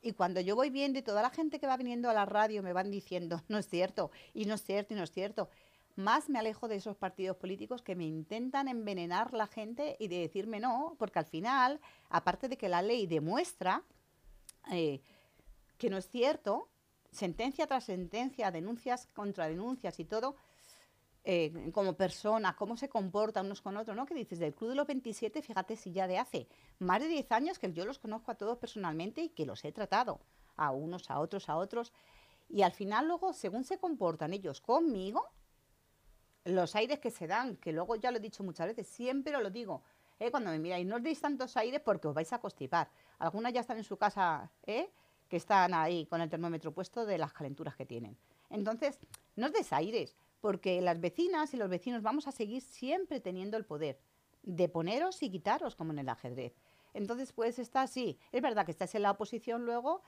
[0.02, 2.64] Y cuando yo voy viendo y toda la gente que va viniendo a la radio
[2.64, 5.50] me van diciendo, no es cierto, y no es cierto, y no es cierto,
[5.98, 10.20] más me alejo de esos partidos políticos que me intentan envenenar la gente y de
[10.20, 13.84] decirme no, porque al final, aparte de que la ley demuestra
[14.72, 15.02] eh,
[15.78, 16.70] que no es cierto,
[17.16, 20.36] sentencia tras sentencia, denuncias contra denuncias y todo,
[21.24, 24.06] eh, como personas, cómo se comportan unos con otros, ¿no?
[24.06, 26.48] Que dices, del Club de los 27, fíjate si ya de hace
[26.78, 29.72] más de 10 años que yo los conozco a todos personalmente y que los he
[29.72, 30.20] tratado,
[30.56, 31.92] a unos, a otros, a otros,
[32.48, 35.28] y al final luego, según se comportan ellos conmigo,
[36.44, 39.50] los aires que se dan, que luego ya lo he dicho muchas veces, siempre lo
[39.50, 39.82] digo,
[40.20, 40.30] ¿eh?
[40.30, 42.90] cuando me miráis, no os deis tantos aires porque os vais a constipar.
[43.18, 44.92] Algunas ya están en su casa, ¿eh?
[45.38, 48.18] Están ahí con el termómetro puesto de las calenturas que tienen.
[48.50, 49.00] Entonces,
[49.36, 53.58] no os des aires, porque las vecinas y los vecinos vamos a seguir siempre teniendo
[53.58, 54.00] el poder
[54.44, 56.54] de poneros y quitaros, como en el ajedrez.
[56.94, 58.18] Entonces, pues está así.
[58.32, 60.02] Es verdad que estás en la oposición luego,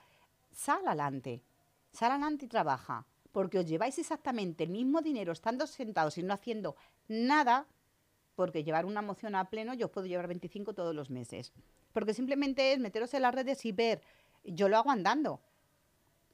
[0.52, 1.42] sal adelante,
[1.92, 6.34] sal adelante y trabaja porque os lleváis exactamente el mismo dinero estando sentados y no
[6.34, 6.76] haciendo
[7.08, 7.66] nada,
[8.34, 11.52] porque llevar una moción a pleno yo os puedo llevar 25 todos los meses.
[11.92, 14.02] Porque simplemente es meteros en las redes y ver,
[14.44, 15.40] yo lo hago andando.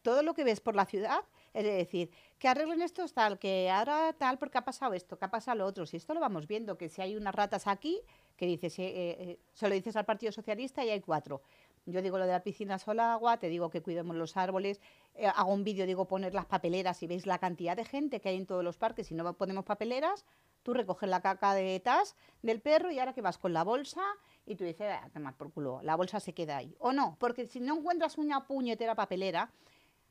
[0.02, 4.12] Todo lo que ves por la ciudad es decir, que arreglen esto tal, que ahora
[4.18, 5.86] tal, porque ha pasado esto, que ha pasado lo otro.
[5.86, 8.02] Si esto lo vamos viendo, que si hay unas ratas aquí,
[8.36, 11.42] que dices, eh, eh, se lo dices al Partido Socialista y hay cuatro.
[11.86, 14.80] Yo digo lo de la piscina sola agua, te digo que cuidemos los árboles,
[15.14, 18.30] eh, hago un vídeo, digo poner las papeleras y veis la cantidad de gente que
[18.30, 20.24] hay en todos los parques y no ponemos papeleras,
[20.62, 24.02] tú recoges la caca de tas del perro y ahora que vas con la bolsa
[24.46, 26.74] y tú dices, ah, tomar por culo, la bolsa se queda ahí.
[26.78, 29.50] O no, porque si no encuentras una puñetera papelera,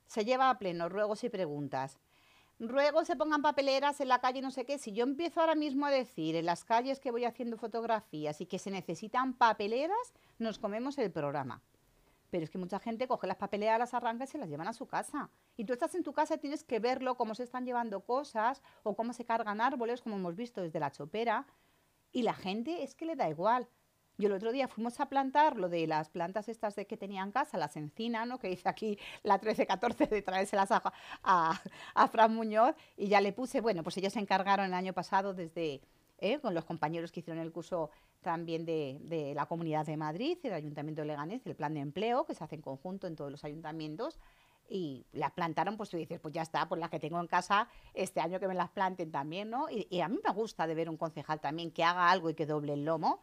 [0.05, 1.97] se lleva a pleno ruegos y preguntas.
[2.69, 4.77] Ruego se pongan papeleras en la calle, no sé qué.
[4.77, 8.45] Si yo empiezo ahora mismo a decir en las calles que voy haciendo fotografías y
[8.45, 11.61] que se necesitan papeleras, nos comemos el programa.
[12.29, 14.73] Pero es que mucha gente coge las papeleras, las arranca y se las llevan a
[14.73, 15.29] su casa.
[15.57, 18.63] Y tú estás en tu casa y tienes que verlo, cómo se están llevando cosas
[18.83, 21.45] o cómo se cargan árboles, como hemos visto desde la chopera.
[22.11, 23.67] Y la gente es que le da igual.
[24.17, 27.23] Yo el otro día fuimos a plantar lo de las plantas estas de que tenía
[27.23, 28.37] en casa, las encinas, ¿no?
[28.39, 30.83] Que dice aquí la 1314 de traérselas a,
[31.23, 31.61] a,
[31.95, 35.33] a Fran Muñoz y ya le puse, bueno, pues ellos se encargaron el año pasado
[35.33, 35.81] desde,
[36.23, 36.39] ¿eh?
[36.39, 37.89] con los compañeros que hicieron el curso
[38.21, 42.33] también de, la Comunidad de Madrid, el Ayuntamiento de Leganés, el plan de empleo que
[42.33, 44.19] se hace en conjunto en todos los ayuntamientos
[44.69, 47.67] y las plantaron, pues tú dices, pues ya está, pues las que tengo en casa
[47.93, 49.67] este año que me las planten también, ¿no?
[49.69, 52.45] Y, a mí me gusta de ver un concejal también que haga algo y que
[52.45, 53.19] doble el lomo.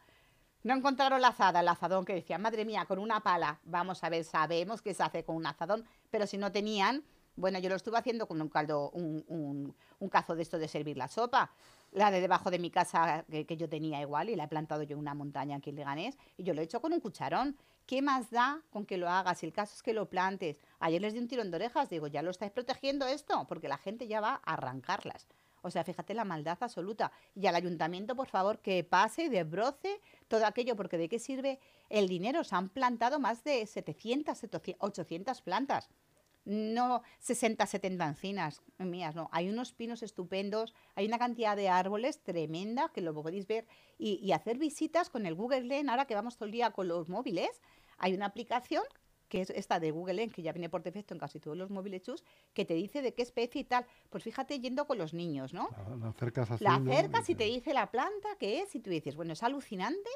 [0.63, 4.09] No encontraron la azada, el azadón que decía, madre mía, con una pala, vamos a
[4.09, 7.03] ver, sabemos que se hace con un azadón, pero si no tenían,
[7.35, 10.97] bueno, yo lo estuve haciendo con un caldo, un, un cazo de esto de servir
[10.97, 11.51] la sopa
[11.91, 14.93] la de debajo de mi casa que, yo tenía igual y la he plantado yo
[14.93, 17.57] en una montaña aquí en Leganés y yo lo he hecho con un cucharón.
[17.85, 19.43] ¿Qué más da con que lo hagas?
[19.43, 20.57] El caso es que lo plantes.
[20.79, 23.77] Ayer les di un tirón de orejas, digo, ya lo estáis protegiendo esto, porque la
[23.77, 25.27] gente ya va a arrancarlas.
[25.61, 27.11] O sea, fíjate la maldad absoluta.
[27.35, 31.59] Y al ayuntamiento, por favor, que pase y desbroce todo aquello, porque ¿de qué sirve
[31.89, 32.43] el dinero?
[32.43, 34.39] Se han plantado más de 700,
[34.79, 35.89] 800 plantas
[36.45, 39.29] no 60, 70 encinas mías, no.
[39.31, 44.31] Hay unos pinos estupendos, hay una cantidad de árboles tremenda que lo podéis ver y,
[44.31, 45.89] hacer visitas con el Google Lens.
[45.89, 47.61] Ahora que vamos todo el día con los móviles,
[47.97, 48.83] hay una aplicación
[49.31, 51.69] que es esta de Google Lens, que ya viene por defecto en casi todos los
[51.69, 53.85] móviles chus, que te dice de qué especie y tal.
[54.09, 55.69] Pues fíjate yendo con los niños, ¿no?
[56.01, 59.31] La, acercas La acercas y te dice la planta que es y tú dices, bueno,
[59.31, 60.09] es alucinante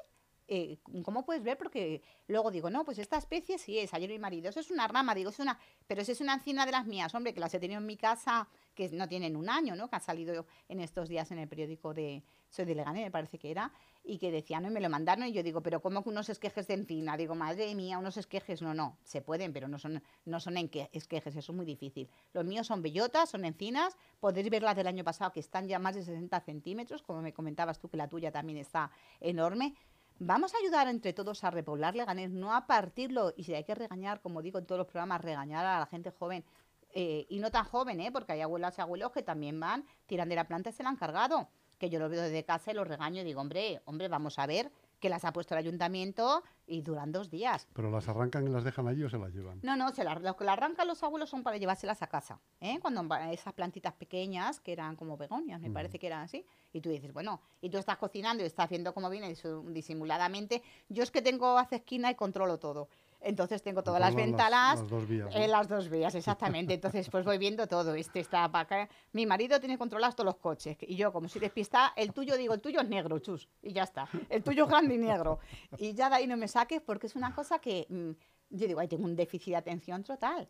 [0.47, 1.57] eh, ¿cómo puedes ver?
[1.57, 4.87] Porque luego digo, no, pues esta especie sí es, ayer mi marido, eso es una
[4.87, 7.53] rama, digo, es una, pero eso es una encina de las mías, hombre, que las
[7.55, 9.89] he tenido en mi casa, que no tienen un año, ¿no?
[9.89, 12.23] Que ha salido en estos días en el periódico de,
[12.55, 13.71] soy de Leganés, me parece que era,
[14.03, 16.29] y que decían, no, y me lo mandaron, y yo digo, pero ¿cómo que unos
[16.29, 17.17] esquejes de encina?
[17.17, 20.69] Digo, madre mía, unos esquejes, no, no, se pueden, pero no son, no son en
[20.91, 22.09] esquejes, eso es muy difícil.
[22.33, 25.79] Los míos son bellotas, son encinas, podéis ver las del año pasado, que están ya
[25.79, 29.75] más de 60 centímetros, como me comentabas tú, que la tuya también está enorme,
[30.17, 33.33] Vamos a ayudar entre todos a repoblar Leganés, no a partirlo.
[33.35, 36.09] Y si hay que regañar, como digo en todos los programas, regañar a la gente
[36.09, 36.45] joven.
[36.93, 38.09] Eh, y no tan joven, ¿eh?
[38.13, 40.89] porque hay abuelas y abuelos que también van, tiran de la planta y se la
[40.89, 41.49] han cargado.
[41.77, 44.45] Que yo lo veo desde casa y los regaño y digo, hombre, hombre, vamos a
[44.45, 47.67] ver que las ha puesto el ayuntamiento y duran dos días.
[47.73, 49.59] ¿Pero las arrancan y las dejan allí o se las llevan?
[49.61, 52.39] No, no, se las, lo que las arrancan los abuelos son para llevárselas a casa.
[52.59, 52.79] ¿eh?
[52.81, 56.89] Cuando esas plantitas pequeñas, que eran como begonias, me parece que eran así, y tú
[56.89, 59.35] dices, bueno, y tú estás cocinando y estás viendo cómo viene
[59.67, 60.63] disimuladamente.
[60.89, 62.89] Yo es que tengo hace esquina y controlo todo.
[63.21, 65.41] Entonces tengo todas las ventanas las dos vías, ¿no?
[65.41, 66.73] en las dos vías, exactamente.
[66.75, 67.95] Entonces, pues voy viendo todo.
[67.95, 68.89] Este está para acá.
[69.13, 70.77] Mi marido tiene controlados todos los coches.
[70.81, 73.47] Y yo, como soy despistada, el tuyo, digo, el tuyo es negro, chus.
[73.61, 74.07] Y ya está.
[74.29, 75.39] El tuyo es grande y negro.
[75.77, 78.11] Y ya de ahí no me saques porque es una cosa que mm,
[78.49, 80.47] yo digo, ay, tengo un déficit de atención total.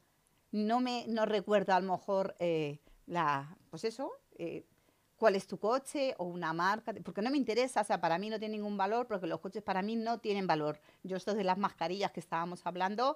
[0.52, 4.66] No me no recuerdo a lo mejor eh, la, pues eso, eh,
[5.18, 8.30] cuál es tu coche o una marca, porque no me interesa, o sea, para mí
[8.30, 10.80] no tiene ningún valor, porque los coches para mí no tienen valor.
[11.04, 13.16] Yo esto de las mascarillas que estábamos hablando,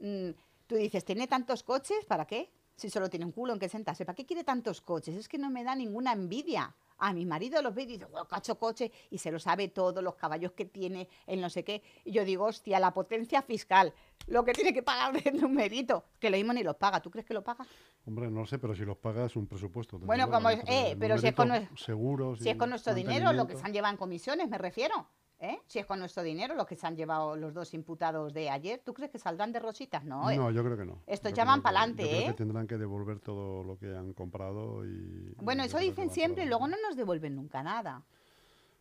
[0.00, 0.30] mm,
[0.66, 2.04] tú dices, ¿tiene tantos coches?
[2.06, 2.50] ¿Para qué?
[2.76, 5.14] Si solo tiene un culo en que sentarse, ¿para qué quiere tantos coches?
[5.14, 6.74] Es que no me da ninguna envidia.
[6.98, 10.02] A mi marido los ve y dice, "Guau, cacho coche, y se lo sabe todo,
[10.02, 11.82] los caballos que tiene, el no sé qué.
[12.04, 13.92] Y yo digo, hostia, la potencia fiscal,
[14.26, 17.00] lo que tiene que pagar de numerito, que lo mismo ni los paga.
[17.00, 17.66] ¿Tú crees que lo paga?
[18.06, 19.98] Hombre, no sé, pero si los pagas es un presupuesto.
[19.98, 22.94] Bueno, como es- eh, pero si es con numerito, nues- seguros Si es con nuestro
[22.94, 25.06] dinero, lo que se han llevado en comisiones, me refiero.
[25.40, 25.58] ¿eh?
[25.66, 28.80] Si es con nuestro dinero, lo que se han llevado los dos imputados de ayer,
[28.84, 30.04] ¿tú crees que saldrán de rositas?
[30.04, 30.36] No, ¿eh?
[30.36, 31.02] No, yo creo que no.
[31.06, 32.24] Estos ya van yo creo ¿eh?
[32.26, 35.34] que tendrán que devolver todo lo que han comprado y...
[35.36, 38.02] Bueno, eso dicen siempre y luego no nos devuelven nunca nada.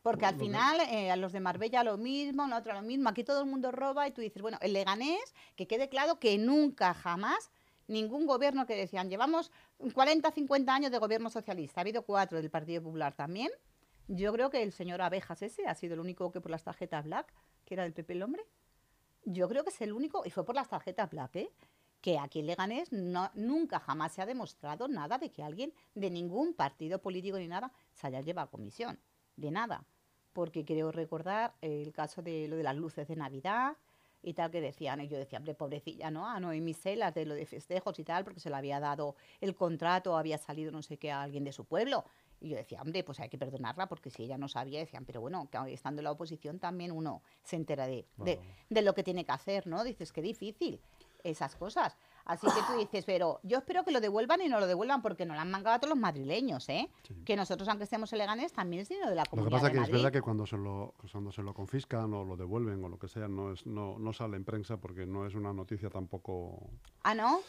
[0.04, 3.10] Porque al final eh, a los de Marbella lo mismo, a la otra lo mismo,
[3.10, 6.38] aquí todo el mundo roba y tú dices, bueno, el Leganés, que quede claro que
[6.38, 7.52] nunca jamás
[7.88, 9.52] ningún gobierno que decían, llevamos
[9.94, 13.50] 40, 50 años de gobierno socialista, ha habido cuatro del Partido Popular también.
[14.08, 17.06] Yo creo que el señor Abejas ese ha sido el único que por las tarjetas
[17.06, 17.34] black,
[17.66, 18.44] que era del PP el hombre.
[19.26, 21.50] Yo creo que es el único, y fue por las tarjetas black, ¿eh?
[22.04, 26.54] que aquí en Leganés nunca jamás se ha demostrado nada de que alguien de ningún
[26.54, 29.00] partido político ni nada se haya llevado a comisión.
[29.38, 29.86] De nada.
[30.34, 33.78] Porque creo recordar el caso de lo de las luces de Navidad
[34.24, 35.02] y tal que decían.
[35.02, 36.28] Y yo decía, hombre, pobrecilla, ¿no?
[36.28, 39.54] A Noemí Celas de lo de festejos y tal, porque se le había dado el
[39.54, 42.06] contrato, había salido no sé qué a alguien de su pueblo.
[42.40, 45.22] Y yo decía, hombre, pues hay que perdonarla porque si ella no sabía, decían, pero
[45.22, 49.04] bueno, que estando en la oposición también uno se entera de, de, de lo que
[49.04, 49.84] tiene que hacer, ¿no?
[49.84, 50.80] Dices, qué difícil
[51.24, 51.98] esas cosas.
[52.26, 55.26] Así que tú dices, pero yo espero que lo devuelvan y no lo devuelvan porque
[55.26, 56.90] nos lo han mangado a todos los madrileños, ¿eh?
[57.08, 57.14] Sí.
[57.26, 59.68] Que nosotros, aunque estemos en Leganés, también es dinero de la Lo que comunidad pasa
[59.68, 62.84] de que es verdad que cuando se lo cuando se lo confiscan o lo devuelven
[62.84, 65.52] o lo que sea no es no, no sale en prensa porque no es una
[65.54, 66.70] noticia tampoco
[67.04, 67.40] Ah, ¿no?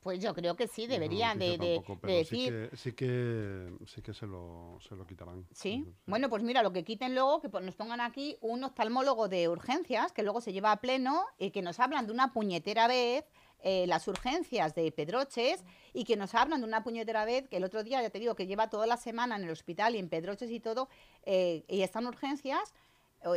[0.00, 2.70] Pues yo creo que sí, no deberían de, noticia de- tampoco, de pero decir...
[2.72, 5.46] sí que sí que sí que se lo se lo quitarán.
[5.52, 8.64] Sí, Eso bueno, pues mira, lo que quiten luego, que pues nos pongan aquí un
[8.64, 12.32] oftalmólogo de urgencias, que luego se lleva a pleno y que nos hablan de una
[12.32, 13.24] puñetera vez
[13.62, 17.64] eh, las urgencias de Pedroches y que nos hablan de una puñetera vez que el
[17.64, 20.08] otro día, ya te digo, que lleva toda la semana en el hospital y en
[20.08, 20.88] Pedroches y todo,
[21.24, 22.74] eh, y están urgencias,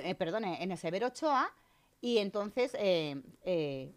[0.03, 1.53] eh, perdón, en el Severo Ochoa,
[2.05, 3.91] y entonces eh, eh,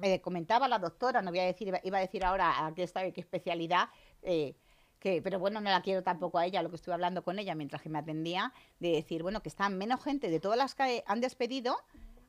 [0.00, 3.10] eh, comentaba la doctora, no voy a decir, iba, a decir ahora a qué está,
[3.10, 3.90] qué especialidad,
[4.22, 7.54] que, pero bueno, no la quiero tampoco a ella, lo que estuve hablando con ella
[7.54, 11.04] mientras que me atendía, de decir, bueno, que están menos gente de todas las que
[11.06, 11.76] han despedido.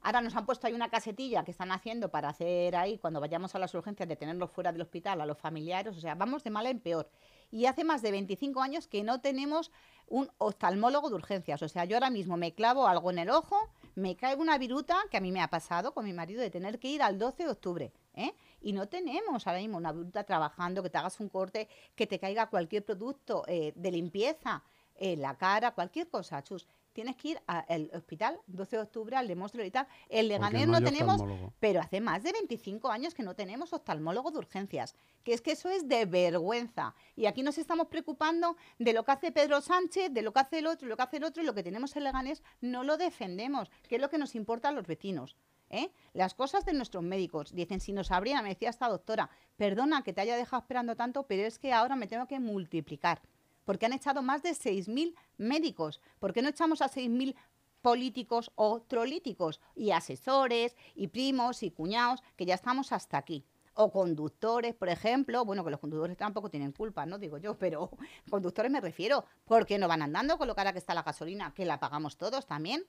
[0.03, 3.55] Ahora nos han puesto ahí una casetilla que están haciendo para hacer ahí, cuando vayamos
[3.55, 6.49] a las urgencias, de tenerlos fuera del hospital, a los familiares, o sea, vamos de
[6.49, 7.09] mal en peor.
[7.51, 9.71] Y hace más de 25 años que no tenemos
[10.07, 11.61] un oftalmólogo de urgencias.
[11.61, 13.55] O sea, yo ahora mismo me clavo algo en el ojo,
[13.95, 16.79] me cae una viruta, que a mí me ha pasado con mi marido, de tener
[16.79, 17.93] que ir al 12 de octubre.
[18.15, 18.33] ¿eh?
[18.61, 22.19] Y no tenemos ahora mismo una viruta trabajando, que te hagas un corte, que te
[22.19, 24.63] caiga cualquier producto eh, de limpieza
[24.95, 26.67] en la cara, cualquier cosa, chus.
[26.93, 29.87] Tienes que ir al hospital 12 de octubre, al demostro y tal.
[30.09, 31.53] El Leganés no tenemos, oftalmólogo.
[31.59, 34.95] pero hace más de 25 años que no tenemos oftalmólogo de urgencias.
[35.23, 36.93] Que es que eso es de vergüenza.
[37.15, 40.59] Y aquí nos estamos preocupando de lo que hace Pedro Sánchez, de lo que hace
[40.59, 42.97] el otro, lo que hace el otro, y lo que tenemos en Leganés no lo
[42.97, 45.35] defendemos, que es lo que nos importa a los vecinos.
[45.73, 45.91] ¿eh?
[46.13, 47.53] Las cosas de nuestros médicos.
[47.53, 51.23] Dicen, si nos abrían, me decía esta doctora, perdona que te haya dejado esperando tanto,
[51.23, 53.21] pero es que ahora me tengo que multiplicar.
[53.65, 56.01] Porque han echado más de 6.000 médicos.
[56.19, 57.35] ¿Por qué no echamos a 6.000
[57.81, 59.61] políticos o trolíticos?
[59.75, 63.45] Y asesores, y primos, y cuñados, que ya estamos hasta aquí.
[63.75, 65.45] O conductores, por ejemplo.
[65.45, 67.17] Bueno, que los conductores tampoco tienen culpa, ¿no?
[67.17, 67.89] Digo yo, pero
[68.29, 69.25] conductores me refiero.
[69.45, 71.53] porque no van andando con lo cara que está la gasolina?
[71.53, 72.85] Que la pagamos todos también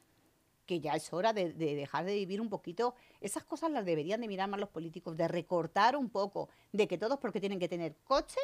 [0.67, 2.95] que ya es hora de, de, dejar de vivir un poquito.
[3.21, 6.99] Esas cosas las deberían de mirar más los políticos, de recortar un poco, de que
[6.99, 8.41] todos, porque tienen que tener coche,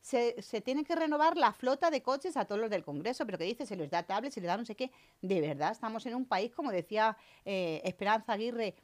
[0.00, 3.38] se, se tiene que renovar la flota de coches a todos los del Congreso, pero
[3.38, 4.90] que dice, se les da tablets, se les da no sé qué.
[5.20, 8.74] De verdad, estamos en un país, como decía eh, Esperanza Aguirre,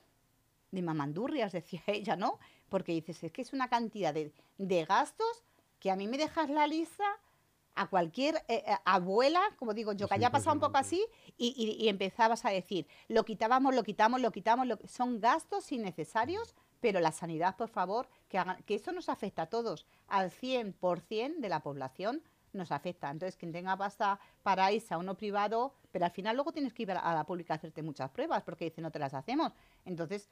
[0.71, 2.39] de mamandurrias, decía ella, ¿no?
[2.69, 5.45] Porque dices, es que es una cantidad de, de gastos
[5.79, 7.05] que a mí me dejas la lista
[7.77, 11.05] a cualquier eh, eh, abuela, como digo yo, que haya pasado un poco así
[11.37, 14.79] y, y- y empezabas a decir, lo quitábamos, lo quitamos, lo quitamos, lo...
[14.87, 18.09] son gastos innecesarios, pero la sanidad, por favor,
[18.67, 23.11] que, eso nos afecta a todos, al 100% de la población, nos afecta.
[23.11, 26.85] Entonces, quien tenga pasta para irse a uno privado, pero al final luego tienes que
[26.85, 29.53] ir a la pública a hacerte muchas pruebas, porque dice no te las hacemos.
[29.85, 30.29] Entonces,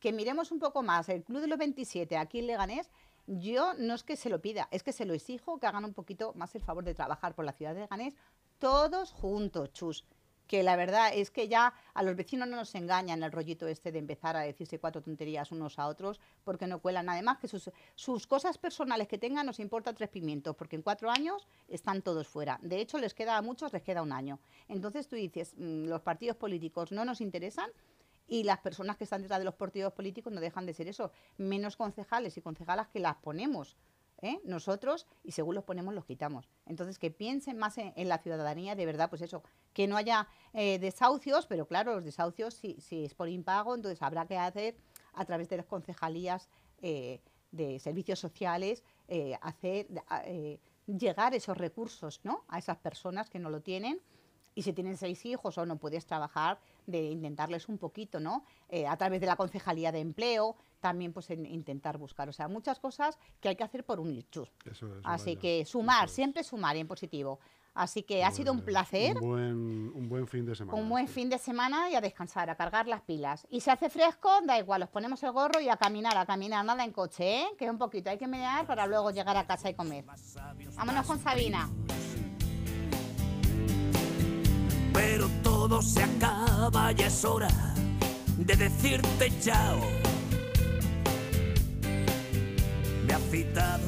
[0.00, 1.08] que miremos un poco más.
[1.08, 2.90] El Club de los 27 aquí en Leganés,
[3.26, 5.94] yo no es que se lo pida, es que se lo exijo que hagan un
[5.94, 8.14] poquito más el favor de trabajar por la ciudad de Leganés
[8.58, 10.04] todos juntos, chus
[10.52, 13.90] que la verdad es que ya a los vecinos no nos engañan el rollito este
[13.90, 17.08] de empezar a decirse cuatro tonterías unos a otros porque no cuelan.
[17.08, 21.10] Además que sus, sus cosas personales que tengan nos importa tres pimientos porque en cuatro
[21.10, 22.58] años están todos fuera.
[22.60, 24.40] De hecho, les queda a muchos, les queda un año.
[24.68, 27.70] Entonces tú dices, mm, los partidos políticos no nos interesan
[28.28, 31.12] y las personas que están detrás de los partidos políticos no dejan de ser eso,
[31.38, 33.74] menos concejales y concejalas que las ponemos.
[34.22, 34.40] ¿Eh?
[34.44, 36.48] nosotros y según los ponemos los quitamos.
[36.66, 40.78] Entonces que piensen más en, la ciudadanía, de verdad, pues eso, que no haya eh,
[40.78, 44.76] desahucios, pero claro, los desahucios si, si, es por impago, entonces habrá que hacer
[45.12, 46.48] a través de las concejalías
[46.80, 48.82] eh, de servicios sociales,
[49.42, 49.88] hacer
[50.86, 52.44] llegar esos recursos ¿no?
[52.48, 54.00] a esas personas que no lo tienen
[54.54, 58.44] y si tienen seis hijos o no puedes trabajar, de intentarles un poquito, ¿no?
[58.88, 62.28] a través de la concejalía de empleo, también pues intentar buscar.
[62.28, 64.12] O sea, muchas cosas que hay que hacer por un
[64.64, 67.38] Eso Así que sumar, siempre sumar en positivo.
[67.74, 69.16] Así que ha sido un placer.
[69.16, 70.78] Un buen, un buen, fin de semana.
[70.78, 73.46] Un buen fin de semana y a descansar, a cargar las pilas.
[73.48, 76.64] Y si hace fresco, da igual, os ponemos el gorro y a caminar, a caminar,
[76.64, 77.46] nada en coche, ¿eh?
[77.58, 80.04] que un poquito hay que mediar para luego llegar a casa y comer.
[80.76, 81.70] Vámonos con Sabina
[84.92, 87.48] pero todo se acaba y es hora
[88.38, 89.80] de decirte chao.
[93.06, 93.84] Me ha citado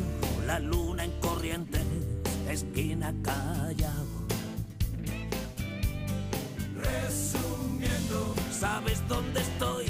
[0.47, 1.83] la luna en corrientes,
[2.49, 4.07] esquina callao.
[6.77, 9.84] Resumiendo, ¿sabes dónde estoy?